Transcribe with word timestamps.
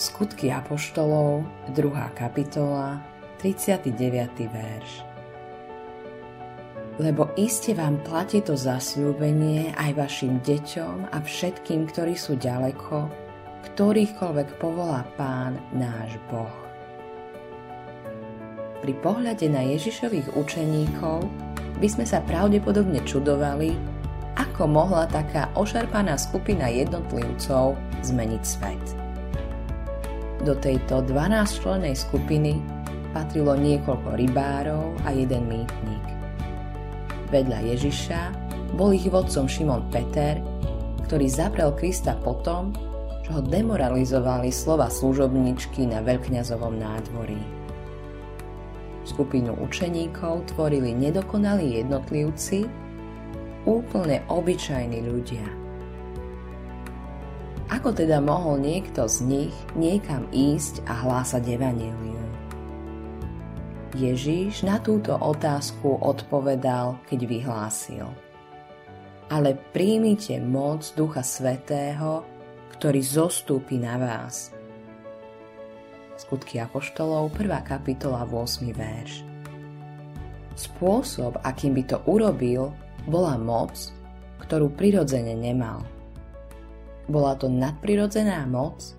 Skutky 0.00 0.48
Apoštolov, 0.48 1.44
2. 1.76 1.76
kapitola, 2.16 3.04
39. 3.36 4.48
verš. 4.48 5.04
Lebo 6.96 7.28
iste 7.36 7.76
vám 7.76 8.00
platí 8.00 8.40
to 8.40 8.56
zasľúbenie 8.56 9.76
aj 9.76 10.00
vašim 10.00 10.40
deťom 10.40 11.12
a 11.12 11.20
všetkým, 11.20 11.84
ktorí 11.92 12.16
sú 12.16 12.40
ďaleko, 12.40 13.12
ktorýchkoľvek 13.68 14.48
povolá 14.56 15.04
Pán 15.20 15.60
náš 15.76 16.16
Boh. 16.32 16.56
Pri 18.80 18.96
pohľade 19.04 19.52
na 19.52 19.68
Ježišových 19.68 20.32
učeníkov 20.32 21.28
by 21.76 21.88
sme 21.92 22.08
sa 22.08 22.24
pravdepodobne 22.24 23.04
čudovali, 23.04 23.76
ako 24.40 24.64
mohla 24.64 25.04
taká 25.12 25.52
ošarpaná 25.52 26.16
skupina 26.16 26.72
jednotlivcov 26.72 27.76
zmeniť 28.00 28.44
svet. 28.48 28.99
Do 30.40 30.56
tejto 30.56 31.04
12-člennej 31.04 31.92
skupiny 31.92 32.56
patrilo 33.12 33.52
niekoľko 33.60 34.16
rybárov 34.16 34.96
a 35.04 35.12
jeden 35.12 35.44
mýtnik. 35.44 36.04
Vedľa 37.28 37.60
Ježiša 37.76 38.20
bol 38.72 38.96
ich 38.96 39.04
vodcom 39.12 39.44
Šimon 39.44 39.92
Peter, 39.92 40.40
ktorý 41.04 41.28
zaprel 41.28 41.76
Krista 41.76 42.16
potom, 42.24 42.72
čo 43.20 43.36
ho 43.36 43.42
demoralizovali 43.44 44.48
slova 44.48 44.88
služobničky 44.88 45.84
na 45.84 46.00
veľkňazovom 46.00 46.72
nádvorí. 46.72 47.40
Skupinu 49.04 49.60
učeníkov 49.60 50.56
tvorili 50.56 50.96
nedokonalí 50.96 51.84
jednotlivci, 51.84 52.64
úplne 53.68 54.24
obyčajní 54.32 55.04
ľudia– 55.04 55.44
ako 57.70 57.94
teda 57.94 58.18
mohol 58.18 58.58
niekto 58.58 59.06
z 59.06 59.22
nich 59.22 59.54
niekam 59.78 60.26
ísť 60.34 60.82
a 60.90 61.06
hlásať 61.06 61.54
evanílium? 61.54 62.30
Ježíš 63.94 64.66
na 64.66 64.82
túto 64.82 65.14
otázku 65.14 66.02
odpovedal, 66.02 66.98
keď 67.06 67.20
vyhlásil. 67.30 68.06
Ale 69.30 69.54
príjmite 69.70 70.42
moc 70.42 70.82
Ducha 70.98 71.22
Svetého, 71.22 72.26
ktorý 72.74 72.98
zostúpi 73.06 73.78
na 73.78 74.02
vás. 74.02 74.50
Skutky 76.18 76.58
Apoštolov, 76.58 77.30
1. 77.38 77.46
kapitola, 77.62 78.26
8. 78.26 78.66
verš. 78.74 79.22
Spôsob, 80.58 81.38
akým 81.46 81.78
by 81.78 81.82
to 81.86 81.96
urobil, 82.10 82.74
bola 83.06 83.38
moc, 83.38 83.94
ktorú 84.42 84.74
prirodzene 84.74 85.38
nemal– 85.38 85.86
bola 87.10 87.34
to 87.34 87.50
nadprirodzená 87.50 88.46
moc, 88.46 88.94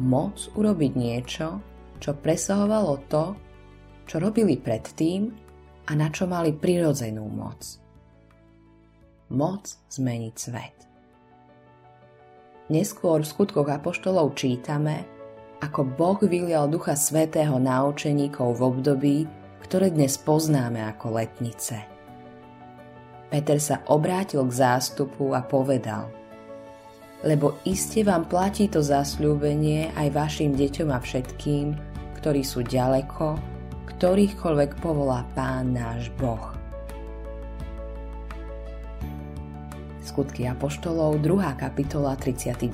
moc 0.00 0.36
urobiť 0.56 0.92
niečo, 0.96 1.60
čo 2.00 2.16
presahovalo 2.16 2.96
to, 3.12 3.36
čo 4.08 4.16
robili 4.18 4.56
predtým 4.56 5.28
a 5.86 5.92
na 5.92 6.08
čo 6.08 6.24
mali 6.24 6.56
prirodzenú 6.56 7.28
moc. 7.28 7.60
Moc 9.30 9.62
zmeniť 9.92 10.34
svet. 10.34 10.76
Neskôr 12.72 13.22
v 13.22 13.30
skutkoch 13.30 13.68
apoštolov 13.68 14.34
čítame, 14.34 15.04
ako 15.60 15.84
Boh 15.84 16.18
vylial 16.24 16.66
Ducha 16.72 16.96
Svetého 16.96 17.60
na 17.60 17.84
učeníkov 17.84 18.56
v 18.56 18.62
období, 18.64 19.16
ktoré 19.60 19.92
dnes 19.92 20.16
poznáme 20.16 20.80
ako 20.96 21.20
letnice. 21.20 21.84
Peter 23.30 23.58
sa 23.62 23.84
obrátil 23.86 24.42
k 24.48 24.56
zástupu 24.56 25.36
a 25.36 25.44
povedal– 25.44 26.10
lebo 27.20 27.60
iste 27.68 28.00
vám 28.00 28.24
platí 28.24 28.68
to 28.72 28.80
zasľúbenie 28.80 29.92
aj 29.92 30.08
vašim 30.16 30.56
deťom 30.56 30.88
a 30.88 30.98
všetkým, 30.98 31.76
ktorí 32.20 32.40
sú 32.40 32.64
ďaleko, 32.64 33.36
ktorýchkoľvek 33.96 34.70
povolá 34.80 35.28
Pán 35.36 35.76
náš 35.76 36.08
Boh. 36.16 36.56
Skutky 40.00 40.48
Apoštolov, 40.48 41.20
2. 41.22 41.60
kapitola, 41.60 42.16
39. 42.16 42.66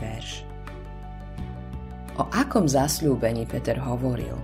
verš. 0.00 0.42
O 2.16 2.24
akom 2.32 2.66
zasľúbení 2.66 3.44
Peter 3.44 3.76
hovoril? 3.76 4.34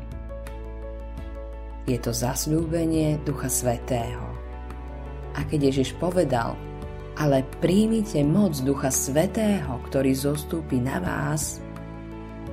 Je 1.89 1.97
to 1.97 2.13
zasľúbenie 2.13 3.17
Ducha 3.25 3.49
Svetého. 3.49 4.25
A 5.37 5.41
keď 5.49 5.73
Ježiš 5.73 5.97
povedal, 5.97 6.53
ale 7.19 7.43
príjmite 7.59 8.23
moc 8.23 8.55
Ducha 8.63 8.95
Svetého, 8.95 9.83
ktorý 9.91 10.15
zostúpi 10.15 10.79
na 10.79 11.03
vás. 11.03 11.59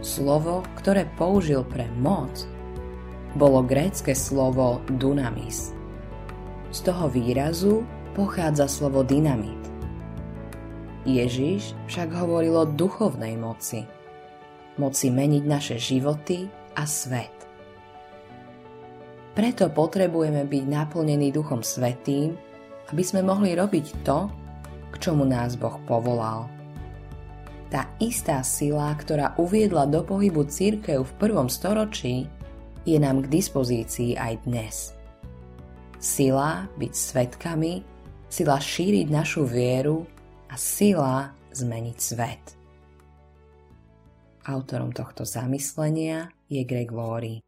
Slovo, 0.01 0.65
ktoré 0.81 1.05
použil 1.13 1.61
pre 1.61 1.85
moc, 2.01 2.33
bolo 3.37 3.61
grécke 3.61 4.17
slovo 4.17 4.81
dunamis. 4.89 5.69
Z 6.73 6.81
toho 6.81 7.05
výrazu 7.13 7.85
pochádza 8.17 8.65
slovo 8.65 9.05
dynamit. 9.05 9.61
Ježiš 11.05 11.77
však 11.85 12.09
hovoril 12.17 12.57
o 12.57 12.65
duchovnej 12.65 13.37
moci. 13.37 13.85
Moci 14.81 15.07
meniť 15.13 15.43
naše 15.45 15.77
životy 15.77 16.49
a 16.73 16.89
svet. 16.89 17.31
Preto 19.37 19.69
potrebujeme 19.69 20.47
byť 20.47 20.63
naplnení 20.65 21.29
Duchom 21.29 21.61
Svetým, 21.61 22.33
aby 22.89 23.03
sme 23.03 23.21
mohli 23.21 23.51
robiť 23.51 23.85
to, 24.07 24.31
k 24.95 25.11
čomu 25.11 25.28
nás 25.28 25.59
Boh 25.59 25.75
povolal. 25.83 26.47
Tá 27.67 27.91
istá 28.00 28.39
sila, 28.39 28.95
ktorá 28.95 29.35
uviedla 29.35 29.83
do 29.91 30.00
pohybu 30.00 30.47
církev 30.47 31.03
v 31.03 31.13
prvom 31.19 31.51
storočí, 31.51 32.31
je 32.88 32.95
nám 32.95 33.28
k 33.28 33.31
dispozícii 33.41 34.16
aj 34.16 34.34
dnes. 34.47 34.75
Sila 36.00 36.69
byť 36.79 36.94
svetkami, 36.94 37.84
sila 38.31 38.61
šíriť 38.61 39.07
našu 39.11 39.44
vieru 39.44 40.05
a 40.47 40.55
sila 40.55 41.34
zmeniť 41.51 41.97
svet. 41.97 42.44
Autorom 44.45 44.94
tohto 44.94 45.25
zamyslenia 45.25 46.29
je 46.45 46.61
Greg 46.61 46.94
Laurie. 46.94 47.41